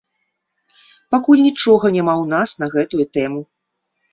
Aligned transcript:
Пакуль 1.15 1.43
нічога 1.49 1.85
няма 1.99 2.15
ў 2.21 2.25
нас 2.33 2.49
на 2.65 2.71
гэтую 2.77 3.05
тэму. 3.19 3.41